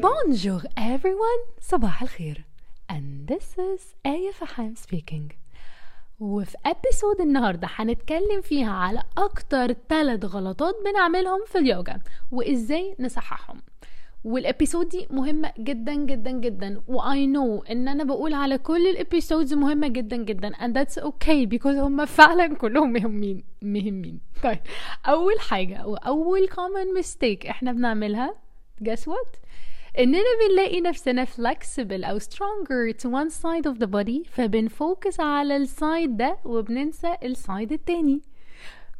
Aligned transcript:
Bonjour 0.00 0.62
everyone. 0.76 1.60
صباح 1.60 2.02
الخير. 2.02 2.44
And 2.92 3.32
this 3.32 3.58
is 3.58 3.80
آية 4.06 4.30
فحام 4.30 4.74
speaking. 4.74 5.34
وفي 6.20 6.56
episode 6.66 7.20
النهارده 7.20 7.68
هنتكلم 7.70 8.40
فيها 8.42 8.72
على 8.72 9.02
أكتر 9.18 9.72
ثلاث 9.88 10.24
غلطات 10.24 10.74
بنعملهم 10.84 11.44
في 11.46 11.58
اليوجا 11.58 12.00
وإزاي 12.32 12.96
نصححهم. 13.00 13.62
وال 14.24 14.38
episode 14.38 14.88
دي 14.88 15.06
مهمة 15.10 15.52
جدا 15.58 15.94
جدا 15.94 16.30
جدا. 16.30 16.82
و 16.88 17.26
I 17.26 17.34
know 17.34 17.64
إن 17.70 17.88
أنا 17.88 18.04
بقول 18.04 18.34
على 18.34 18.58
كل 18.58 18.86
ال 18.86 18.94
episodes 18.94 19.54
مهمة 19.54 19.88
جدا 19.88 20.16
جدا. 20.16 20.50
And 20.50 20.72
that's 20.74 21.02
okay 21.04 21.46
because 21.54 21.66
هم 21.66 22.04
فعلا 22.04 22.54
كلهم 22.54 22.92
مهمين 22.92 23.44
مهمين. 23.62 24.20
طيب 24.42 24.58
أول 25.06 25.40
حاجة 25.40 25.86
واول 25.86 26.48
common 26.48 27.02
mistake 27.02 27.46
إحنا 27.48 27.72
بنعملها 27.72 28.34
guess 28.84 29.00
what 29.00 29.38
إننا 29.98 30.18
بنلاقي 30.48 30.80
نفسنا 30.80 31.24
flexible 31.24 32.04
أو 32.04 32.18
stronger 32.18 32.92
to 32.92 33.08
one 33.08 33.30
side 33.30 33.72
of 33.72 33.78
the 33.78 33.86
body 33.86 34.28
فب 34.30 34.56
focus 34.56 35.20
على 35.20 35.56
ال 35.56 35.68
side 35.68 36.16
ده 36.16 36.38
وبننسى 36.44 37.16
ال 37.22 37.32
side 37.32 37.72
التاني. 37.72 38.20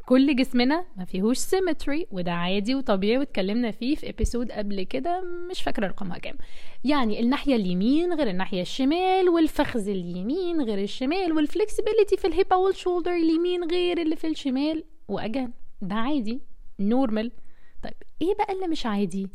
كل 0.07 0.37
جسمنا 0.37 0.85
ما 0.97 1.05
فيهوش 1.05 1.39
symmetry 1.39 2.05
وده 2.11 2.33
عادي 2.33 2.75
وطبيعي 2.75 3.19
واتكلمنا 3.19 3.71
فيه 3.71 3.95
في 3.97 4.09
episode 4.09 4.53
قبل 4.53 4.83
كده 4.83 5.23
مش 5.51 5.63
فاكرة 5.63 5.87
رقمها 5.87 6.19
كام. 6.19 6.37
يعني 6.85 7.21
الناحية 7.21 7.57
اليمين 7.57 8.13
غير 8.13 8.31
الناحية 8.31 8.63
الشمال 8.63 9.29
والفخذ 9.29 9.89
اليمين 9.89 10.61
غير 10.63 10.79
الشمال 10.79 11.33
وال 11.33 11.46
flexibility 11.46 12.17
في 12.17 12.27
الهيب 12.27 12.57
وال 12.57 12.68
shoulder 12.68 13.11
اليمين 13.13 13.65
غير 13.71 14.01
اللي 14.03 14.17
في 14.17 14.27
الشمال. 14.27 14.85
واجان 15.09 15.53
ده 15.83 15.95
عادي 15.95 16.41
normal 16.81 17.33
طيب 17.83 17.95
إيه 18.23 18.35
بقى 18.35 18.53
اللي 18.55 18.67
مش 18.69 18.87
عادي؟ 18.87 19.29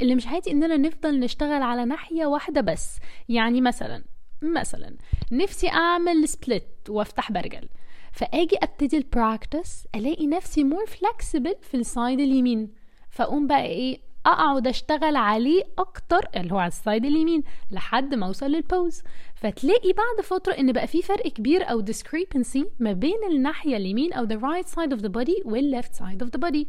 اللي 0.00 0.14
مش 0.14 0.26
عادي 0.26 0.50
إننا 0.50 0.76
نفضل 0.76 1.20
نشتغل 1.20 1.62
على 1.62 1.84
ناحية 1.84 2.26
واحدة 2.26 2.60
بس. 2.60 2.98
يعني 3.28 3.60
مثلا 3.60 4.04
مثلا 4.42 4.96
نفسي 5.32 5.68
أعمل 5.68 6.28
split 6.28 6.68
وأفتح 6.88 7.32
برجل. 7.32 7.68
فآجي 8.14 8.56
أبتدي 8.62 8.96
ال 8.96 9.06
practice 9.06 9.86
ألاقي 9.94 10.26
نفسي 10.26 10.64
more 10.64 10.86
flexible 10.86 11.54
في 11.62 11.76
ال 11.76 11.85
side 11.85 12.20
اليمين. 12.20 12.70
فأقوم 13.10 13.46
بقى 13.46 13.66
إيه 13.66 13.98
أقعد 14.26 14.66
أشتغل 14.66 15.16
عليه 15.16 15.62
أكتر 15.78 16.28
اللي 16.36 16.54
هو 16.54 16.58
على 16.58 16.68
ال 16.68 16.75
side 16.75 17.04
اليمين 17.04 17.42
لحد 17.70 18.14
ما 18.14 18.26
أوصل 18.26 18.46
لل 18.46 18.65
pose 18.65 19.02
فتلاقي 19.34 19.92
بعد 19.92 20.24
فترة 20.24 20.52
إن 20.52 20.72
بقى 20.72 20.86
في 20.86 21.02
فرق 21.02 21.28
كبير 21.28 21.70
أو 21.70 21.84
discrepancy 21.84 22.64
ما 22.80 22.92
بين 22.92 23.18
الناحية 23.30 23.76
اليمين 23.76 24.12
أو 24.12 24.26
the 24.26 24.40
right 24.40 24.68
side 24.68 24.96
of 24.96 25.00
the 25.00 25.08
body 25.08 25.46
وال 25.46 25.82
left 25.82 25.94
side 25.96 26.26
of 26.26 26.30
the 26.36 26.40
body. 26.40 26.66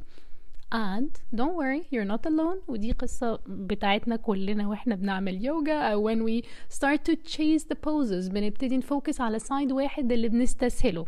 And 0.73 1.11
don't 1.35 1.55
worry 1.55 1.83
you're 1.91 2.11
not 2.13 2.25
alone. 2.25 2.57
ودي 2.67 2.91
قصة 2.91 3.39
بتاعتنا 3.47 4.15
كلنا 4.15 4.67
وإحنا 4.67 4.95
بنعمل 4.95 5.45
يوجا 5.45 5.81
أو 5.81 6.09
when 6.09 6.19
we 6.19 6.45
start 6.75 6.99
to 7.09 7.15
chase 7.15 7.63
the 7.63 7.75
poses 7.75 8.31
بنبتدي 8.31 8.77
ن 8.77 8.85
focus 8.85 9.21
على 9.21 9.39
side 9.39 9.71
واحد 9.71 10.11
اللي 10.11 10.29
بنستسهله. 10.29 11.05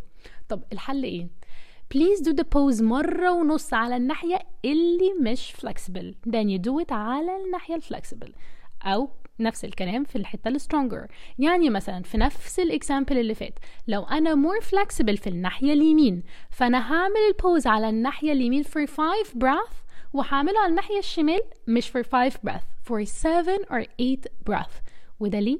طب 0.48 0.62
الحل 0.72 1.04
إيه؟ 1.04 1.28
Please 1.94 2.20
do 2.20 2.32
the 2.32 2.44
pose 2.44 2.82
مرة 2.82 3.32
ونص 3.32 3.74
على 3.74 3.96
الناحية 3.96 4.38
اللي 4.64 5.12
مش 5.20 5.52
flexible. 5.52 6.14
Then 6.30 6.48
you 6.48 6.58
do 6.58 6.84
it 6.84 6.92
على 6.92 7.36
الناحية 7.44 7.76
ال 7.76 7.82
flexible 7.82 8.30
أو 8.82 9.10
نفس 9.42 9.64
الكلام 9.64 10.04
في 10.04 10.16
الحتة 10.16 10.48
ال 10.48 10.54
stronger 10.54 11.06
يعني 11.38 11.70
مثلا 11.70 12.02
في 12.02 12.18
نفس 12.18 12.60
ال 12.60 12.67
example 12.67 13.18
اللي 13.18 13.34
فات 13.34 13.54
لو 13.88 14.02
أنا 14.04 14.34
more 14.34 14.64
flexible 14.64 15.20
في 15.20 15.26
الناحية 15.26 15.72
اليمين 15.72 16.22
فأنا 16.50 16.92
هعمل 16.92 17.20
البوز 17.32 17.66
على 17.66 17.88
الناحية 17.88 18.32
اليمين 18.32 18.64
for 18.64 18.84
5 18.86 18.94
breath 19.38 19.74
وهعمله 20.12 20.60
على 20.60 20.70
الناحية 20.70 20.98
الشمال 20.98 21.40
مش 21.66 21.90
for 21.90 22.02
5 22.02 22.30
breath 22.46 22.88
for 22.88 23.04
7 23.04 23.56
or 23.70 23.84
8 23.98 24.16
breath. 24.50 24.72
وده 25.20 25.40
ليه؟ 25.40 25.58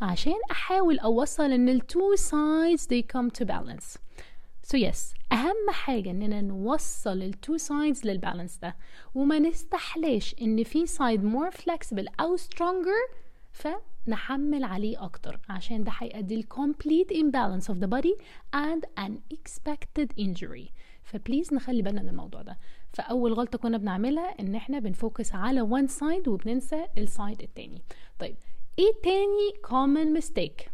عشان 0.00 0.34
أحاول 0.50 0.98
أوصل 0.98 1.52
إن 1.52 1.68
ال 1.68 1.80
two 1.82 2.20
sides 2.20 2.82
they 2.86 3.02
come 3.16 3.30
to 3.40 3.46
balance. 3.46 3.98
So 4.72 4.78
yes 4.78 5.14
أهم 5.32 5.70
حاجة 5.70 6.10
إننا 6.10 6.40
نوصل 6.40 7.22
ال 7.22 7.34
two 7.46 7.58
sides 7.58 8.06
للبالانس 8.06 8.56
ده. 8.58 8.76
وما 9.14 9.38
نستحلاش 9.38 10.34
إن 10.42 10.64
في 10.64 10.86
side 10.86 11.20
more 11.20 11.56
flexible 11.56 12.06
أو 12.20 12.36
stronger 12.36 13.14
فنحمل 13.52 14.64
عليه 14.64 15.04
أكتر 15.04 15.40
عشان 15.48 15.84
ده 15.84 15.92
هيؤدي 15.98 16.36
ل 16.36 16.44
complete 16.44 17.14
imbalance 17.14 17.64
of 17.64 17.76
the 17.76 17.88
body 17.88 18.22
and 18.54 19.04
an 19.04 19.12
expected 19.34 20.08
injury. 20.18 20.70
ف 21.02 21.09
please 21.09 21.54
نخلي 21.54 21.82
بالنا 21.82 22.02
من 22.02 22.08
الموضوع 22.08 22.42
ده. 22.42 22.58
فأول 22.92 23.32
غلطة 23.32 23.58
كنا 23.58 23.78
بنعملها 23.78 24.40
إن 24.40 24.54
إحنا 24.54 24.78
بن 24.78 24.94
focus 24.94 25.34
على 25.34 25.60
one 25.60 25.90
side 25.90 26.28
وبننسى 26.28 26.86
ال 26.98 27.07
side 27.07 27.42
التاني. 27.42 27.82
طيب 28.18 28.36
إيه 28.78 28.92
تاني 29.02 29.52
common 29.66 30.20
mistake 30.22 30.71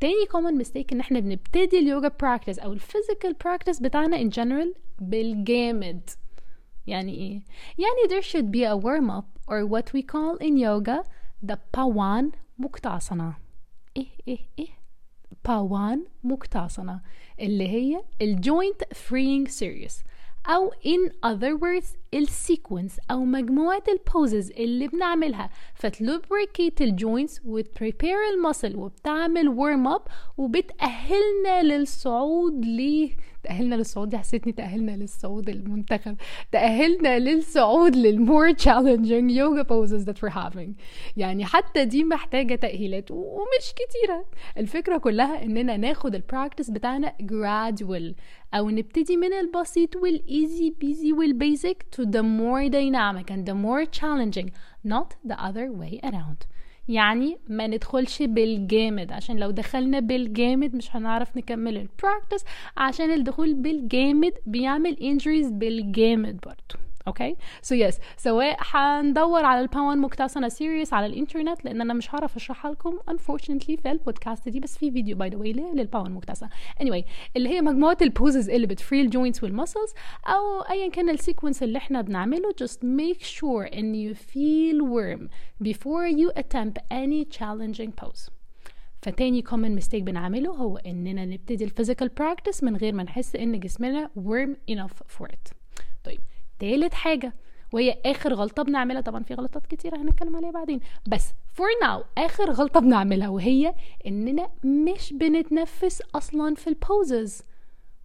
تاني 0.00 0.26
common 0.36 0.64
mistake 0.64 0.92
ان 0.92 1.00
إحنا 1.00 1.20
بنبتدي 1.20 1.78
اليوجا 1.78 2.08
practice 2.08 2.58
أو 2.58 2.72
ال 2.72 2.79
physical 2.79 3.32
practice 3.44 3.80
بتاعنا 3.80 4.16
in 4.18 4.32
general 4.32 4.78
بالجامد 5.00 6.10
يعني 6.86 7.14
إيه؟ 7.14 7.42
يعني 7.78 8.20
there 8.20 8.24
should 8.24 8.46
be 8.50 8.64
a 8.64 8.76
warm 8.76 9.10
up 9.10 9.38
or 9.48 9.66
what 9.66 9.92
we 9.94 10.02
call 10.02 10.36
in 10.46 10.56
yoga 10.56 11.02
the 11.46 11.56
pawan 11.76 12.32
muktasana 12.62 13.32
إيه 13.96 14.06
إيه 14.28 14.38
إيه 14.58 14.68
pawan 15.48 15.98
muktasana 16.32 16.92
اللي 17.40 17.68
هي 17.68 18.04
ال 18.22 18.32
joint 18.32 18.82
freeing 18.84 19.50
series 19.50 20.04
أو 20.46 20.70
in 20.72 21.10
other 21.26 21.56
words 21.56 21.96
ال 22.14 22.23
sequence 22.23 22.96
أو 23.10 23.24
مجموعة 23.24 23.82
ال 23.88 23.98
poses 23.98 24.50
اللي 24.50 24.88
بنعملها. 24.88 25.50
فتلوبريكيت 25.74 26.82
الجوينتس 26.82 27.40
وتبريبير 27.44 28.16
المسل 28.34 28.76
وبتعمل 28.76 29.48
warm 29.48 29.88
up 29.88 30.02
وبتأهلنا 30.36 31.62
للصعود 31.62 32.64
ليه 32.64 33.10
تأهلنا 33.44 33.74
للصعود 33.74 34.08
دي 34.08 34.18
حسيتني 34.18 34.52
تأهلنا 34.52 34.90
للصعود 34.96 35.48
المنتخب. 35.48 36.16
تأهلنا 36.52 37.18
للصعود 37.18 37.96
لل 37.96 38.15
more 38.15 38.52
challenging 38.52 39.28
yoga 39.30 39.64
poses 39.64 40.04
that 40.06 40.16
we're 40.22 40.34
having. 40.34 40.68
يعني 41.16 41.44
حتى 41.44 41.84
دي 41.84 42.04
محتاجة 42.04 42.54
تأهيلات 42.54 43.10
ومش 43.10 43.72
كتيرة. 43.76 44.24
الفكرة 44.58 44.98
كلها 44.98 45.42
إننا 45.44 45.76
ناخد 45.76 46.14
ال 46.14 46.20
practice 46.20 46.70
بتاعنا 46.70 47.12
gradual 47.22 48.14
أو 48.54 48.70
نبتدي 48.70 49.16
من 49.16 49.32
البسيط 49.32 49.96
وال 49.96 50.21
easy 50.21 50.70
peasy 50.80 51.12
وال 51.12 51.33
basic 51.33 51.84
to 51.96 52.03
the 52.04 52.22
more 52.22 52.68
dynamic 52.68 53.30
and 53.30 53.46
the 53.46 53.54
more 53.54 53.84
challenging 54.00 54.50
not 54.84 55.08
the 55.30 55.36
other 55.36 55.70
way 55.80 56.00
around. 56.10 56.46
يعني 56.88 57.38
ما 57.48 57.66
ندخلش 57.66 58.22
بالجامد 58.22 59.12
عشان 59.12 59.36
لو 59.36 59.50
دخلنا 59.50 60.00
بالجامد 60.00 60.76
مش 60.76 60.96
هنعرف 60.96 61.36
نكمل 61.36 61.76
ال 61.76 61.84
practice 61.84 62.44
عشان 62.76 63.10
الدخول 63.10 63.54
بالجامد 63.54 64.32
بيعمل 64.46 64.96
injuries 64.96 65.52
بالجامد 65.52 66.40
برضو. 66.40 66.84
okay 67.08 67.36
so 67.62 67.74
yes 67.74 67.98
سواء 68.16 68.56
هندور 68.60 69.44
على 69.44 69.60
ال 69.60 69.66
pawan 69.66 69.98
muktasana 69.98 70.48
series 70.48 70.92
على 70.92 71.06
الإنترنت 71.06 71.64
لأن 71.64 71.80
أنا 71.80 71.94
مش 71.94 72.14
هعرف 72.14 72.36
اشرحها 72.36 72.70
لكم 72.70 72.98
unfortunately 73.10 73.80
في 73.82 73.90
البودكاست 73.90 74.48
دي. 74.48 74.60
بس 74.60 74.78
في 74.78 74.90
فيديو 74.90 75.16
by 75.16 75.28
the 75.28 75.36
way 75.36 75.52
لل 75.52 75.69
pawan 75.69 76.10
muktasana 76.10 76.48
anyway 76.82 77.02
اللي 77.36 77.48
هي 77.48 77.60
مجموعة 77.60 77.96
ال 78.02 78.10
poses 78.10 78.50
اللي 78.50 78.66
بت 78.66 78.77
free 78.77 79.00
ال 79.00 79.06
joints 79.06 79.42
وال 79.44 79.55
muscles 79.55 79.94
أو 80.26 80.60
ايا 80.60 80.88
كان 80.90 81.10
ال 81.10 81.16
sequence 81.16 81.62
اللي 81.62 81.78
إحنا 81.78 82.00
بنعمله 82.00 82.50
just 82.62 82.76
make 82.76 83.22
sure 83.24 83.74
إن 83.74 84.10
you 84.12 84.14
feel 84.16 84.80
warm 84.84 85.28
before 85.68 86.08
you 86.18 86.40
attempt 86.42 86.78
any 86.92 87.38
challenging 87.38 88.04
pose. 88.04 88.30
فتاني 89.02 89.42
common 89.42 89.82
mistake 89.82 90.02
بنعمله 90.02 90.50
هو 90.50 90.76
إننا 90.76 91.24
نبتدي 91.24 91.64
ال 91.64 91.69
physical 91.69 92.08
practice 92.08 92.62
من 92.64 92.76
غير 92.76 92.94
ما 92.94 93.02
نحس 93.02 93.36
إن 93.36 93.60
جسمنا 93.60 94.10
warm 94.18 94.74
enough 94.74 95.18
for 95.18 95.26
it. 95.26 95.52
طيب. 96.04 96.20
تالت 96.64 96.94
حاجة 96.94 97.34
وهي 97.72 98.00
آخر 98.06 98.34
غلطة 98.34 98.62
بنعملها. 98.62 99.00
طبعا 99.00 99.22
في 99.22 99.34
غلطات 99.34 99.66
كتيرة 99.66 99.96
هنتكلم 99.96 100.36
عليها 100.36 100.50
بعدين. 100.50 100.80
بس 101.08 101.28
for 101.28 101.86
now 101.86 102.02
آخر 102.18 102.50
غلطة 102.50 102.80
بنعملها 102.80 103.28
وهي 103.28 103.74
إننا 104.06 104.50
مش 104.64 105.12
بنتنفس 105.12 106.02
أصلا 106.14 106.54
في 106.54 106.66
ال 106.66 106.79
poses 106.79 107.42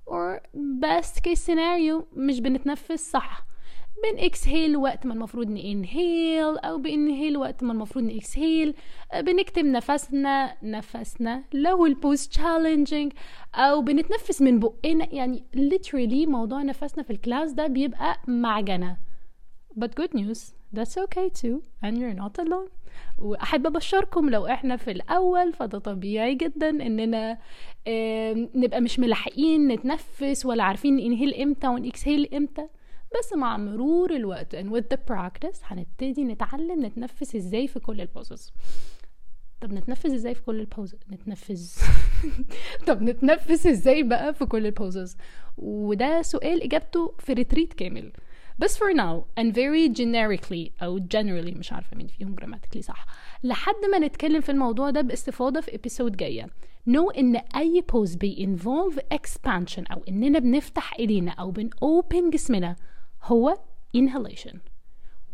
or 0.09 0.39
best 0.81 1.15
case 1.15 1.39
scenario 1.47 2.03
مش 2.13 2.39
بنتنفس 2.39 3.11
صح. 3.11 3.48
بن 4.03 4.22
exhale 4.22 4.77
وقت 4.77 5.05
ما 5.05 5.13
المفروض 5.13 5.49
ن 5.50 5.65
inhale 5.65 6.57
أو 6.57 6.77
ب 6.77 6.86
inhale 6.86 7.38
وقت 7.37 7.63
ما 7.63 7.73
المفروض 7.73 8.05
ن 8.06 8.15
exhale 8.15 8.73
بنكتم 9.19 9.67
نفسنا 9.67 10.55
نفسنا 10.63 11.43
لو 11.53 11.85
ال 11.85 11.94
pose 11.94 12.27
challenging 12.27 13.13
أو 13.55 13.81
بنتنفس 13.81 14.41
من 14.41 14.59
بقنا. 14.59 15.13
يعني 15.13 15.43
literally 15.55 16.27
موضوع 16.27 16.61
نفسنا 16.63 17.03
في 17.03 17.09
ال 17.09 17.16
class 17.16 17.51
ده 17.51 17.67
بيبقى 17.67 18.17
معجنة. 18.27 18.97
But 19.79 19.89
good 20.01 20.13
news 20.19 20.39
that's 20.75 20.97
okay 20.97 21.29
too 21.41 21.61
and 21.85 21.97
you're 21.97 22.19
not 22.21 22.45
alone. 22.45 22.69
وأحب 23.17 23.67
أبشركم 23.67 24.29
لو 24.29 24.47
إحنا 24.47 24.75
في 24.77 24.91
الأول 24.91 25.53
فده 25.53 25.79
طبيعي 25.79 26.35
جدا 26.35 26.69
إننا 26.69 27.37
نبقى 28.55 28.81
مش 28.81 28.99
ملاحقين 28.99 29.67
نتنفس 29.67 30.45
ولا 30.45 30.63
عارفين 30.63 30.95
ن 30.95 31.01
inhale 31.01 31.33
إمتى 31.33 31.67
ون 31.67 31.83
exhale 31.83 32.29
إمتى. 32.33 32.67
بس 33.17 33.33
مع 33.33 33.57
مرور 33.57 34.15
الوقت. 34.15 34.56
And 34.56 34.69
with 34.69 34.83
the 34.94 34.97
practice 35.11 35.57
هنبتدي 35.63 36.23
نتعلم 36.23 36.85
نتنفس 36.85 37.35
إزاي 37.35 37.67
في 37.67 37.79
كل 37.79 38.01
ال 38.01 38.10
poses 38.10 38.53
طب 39.61 39.73
نتنفس 39.73 40.06
إزاي 40.06 40.35
في 40.35 40.41
كل 40.41 40.59
ال 40.59 40.67
pose 40.67 40.95
نتنفس. 41.11 41.83
طب 42.88 43.01
نتنفس 43.01 43.67
إزاي 43.67 44.03
بقى 44.03 44.33
في 44.33 44.45
كل 44.45 44.65
ال 44.65 44.74
poses 44.74 45.17
وده 45.57 46.21
سؤال 46.21 46.63
إجابته 46.63 47.13
في 47.19 47.33
retreat 47.33 47.73
كامل. 47.73 48.11
بس 48.59 48.77
for 48.77 48.94
now 48.94 49.41
and 49.41 49.53
very 49.53 49.89
generically 50.01 50.83
أو 50.83 51.00
generally 51.00 51.57
مش 51.57 51.73
عارفة 51.73 51.97
مين 51.97 52.07
فيهم 52.07 52.35
grammatically 52.35 52.79
صح. 52.79 53.06
لحد 53.44 53.85
ما 53.91 54.00
نتكلم 54.00 54.41
في 54.41 54.51
الموضوع 54.51 54.89
ده 54.89 55.01
باستفاضة 55.01 55.61
في 55.61 55.71
episode 55.71 56.15
جاية. 56.15 56.47
Know 56.89 57.17
إن 57.17 57.35
أي 57.35 57.83
pose 57.91 58.17
بي 58.17 58.47
involve 58.57 58.95
expansion 59.17 59.91
أو 59.91 60.03
إننا 60.09 60.39
بنفتح 60.39 60.94
إيدينا 61.00 61.31
أو 61.31 61.51
بن 61.51 61.69
open 61.69 62.29
جسمنا 62.33 62.75
هو 63.24 63.57
inhalation. 63.98 64.57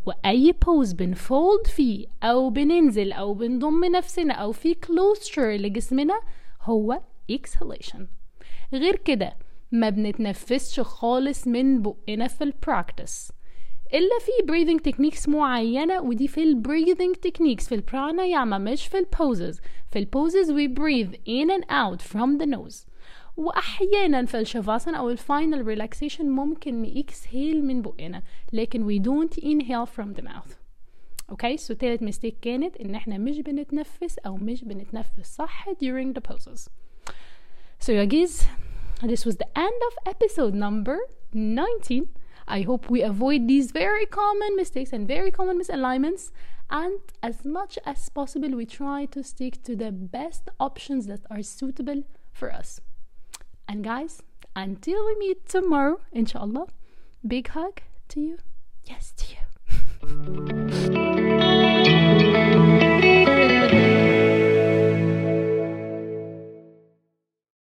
وأي 0.06 0.54
pose 0.64 0.94
بن 0.94 1.18
fold 1.18 1.66
فيه 1.66 2.06
أو 2.22 2.50
بننزل 2.50 3.12
أو 3.12 3.34
بنضم 3.34 3.84
نفسنا 3.84 4.34
أو 4.34 4.52
في 4.52 4.74
closure 4.74 5.38
لجسمنا 5.38 6.20
هو 6.62 7.00
exhalation. 7.32 8.00
غير 8.72 8.96
كده 8.96 9.36
ما 9.72 9.90
بنتنفسش 9.90 10.80
خالص 10.80 11.46
من 11.46 11.82
بقنا 11.82 12.28
في 12.28 12.44
ال 12.44 12.54
practice 12.54 13.32
إلا 13.94 14.18
في 14.20 14.32
breathing 14.52 14.80
techniques 14.92 15.28
معينة 15.28 16.00
ودي 16.00 16.28
في 16.28 16.42
ال 16.42 16.62
breathing 16.66 17.18
techniques 17.28 17.68
في 17.68 17.74
ال 17.74 17.82
pranayama 17.82 18.58
مش 18.58 18.86
في 18.86 18.98
ال 18.98 19.08
poses 19.08 19.60
في 19.90 19.98
ال 19.98 20.07
poses 20.07 20.50
we 20.52 20.68
breathe 20.68 21.14
in 21.14 21.50
and 21.50 21.64
out 21.70 22.02
from 22.02 22.38
the 22.42 22.46
nose. 22.46 22.86
وأحيانا 23.36 24.24
في 24.24 24.44
ال 24.44 24.49
shavasana 24.49 24.96
أو 24.96 25.10
ال 25.10 25.19
final 25.19 25.66
relaxation 25.66 26.28
ممكن 26.28 26.82
ن 26.82 26.94
exhale 26.94 27.64
من 27.64 27.82
بقنا 27.82 28.22
لكن 28.52 28.88
we 28.88 29.02
don't 29.02 29.38
inhale 29.42 29.86
from 29.86 30.18
the 30.20 30.22
mouth 30.22 30.54
أوكي 31.30 31.56
سو 31.56 31.74
تالت 31.74 32.02
ميستيك 32.02 32.36
كانت 32.42 32.76
ان 32.76 32.94
إحنا 32.94 33.18
مش 33.18 33.38
بنتنفس 33.40 34.18
أو 34.18 34.36
مش 34.36 34.64
بنتنفس 34.64 35.34
صح 35.36 35.68
during 35.70 36.12
the 36.18 36.20
poses 36.32 36.68
so 37.80 37.92
you 37.92 38.06
guys 38.06 38.44
this 39.02 39.24
was 39.26 39.36
the 39.36 39.48
end 39.58 39.80
of 39.88 40.12
episode 40.14 40.54
number 40.54 40.96
19 41.34 42.06
I 42.48 42.62
hope 42.62 42.88
we 42.88 43.02
avoid 43.02 43.48
these 43.48 43.72
very 43.72 44.06
common 44.06 44.52
mistakes 44.56 44.92
and 44.92 45.06
very 45.08 45.32
common 45.32 45.58
misalignments 45.62 46.30
and 46.70 47.00
as 47.22 47.44
much 47.44 47.78
as 47.84 48.08
possible 48.08 48.50
we 48.60 48.66
try 48.80 49.04
to 49.14 49.22
stick 49.22 49.54
to 49.64 49.72
the 49.82 49.90
best 50.16 50.44
options 50.60 51.02
that 51.10 51.22
are 51.30 51.42
suitable 51.42 52.00
for 52.32 52.48
us 52.60 52.80
and 53.68 53.84
guys 53.84 54.22
until 54.54 55.04
we 55.06 55.14
meet 55.16 55.46
tomorrow 55.48 56.00
inshallah 56.12 56.66
big 57.26 57.48
hug 57.48 57.80
to 58.08 58.20
you. 58.20 58.38
Yes 58.84 59.12
to 59.16 59.26
you 59.34 60.90